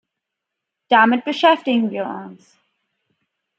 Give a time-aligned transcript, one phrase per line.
[0.87, 2.57] Damit beschäftigen wir uns.